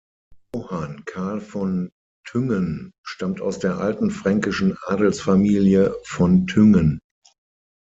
Johann 0.55 1.05
Karl 1.05 1.41
von 1.41 1.91
Thüngen 2.25 2.91
stammt 3.05 3.39
aus 3.39 3.59
der 3.59 3.77
alten 3.77 4.09
fränkischen 4.09 4.75
Adelsfamilie 4.87 5.93
von 6.05 6.47
Thüngen. 6.47 6.97